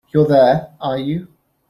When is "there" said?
0.25-0.71